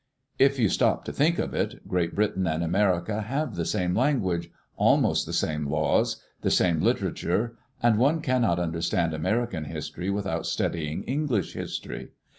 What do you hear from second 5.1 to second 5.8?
the same